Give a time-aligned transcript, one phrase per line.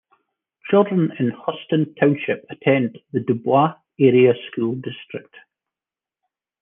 [0.71, 5.35] Children in Huston Township attend the Dubois Area School District.